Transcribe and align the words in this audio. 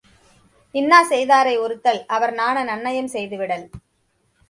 இன்னாசெய் 0.75 1.25
தாரை 1.25 1.53
ஒறத்தல் 1.57 2.01
அவர்நாண 2.07 2.63
நன்னயம் 2.63 3.13
செய்து 3.15 3.37
விடல். 3.37 3.65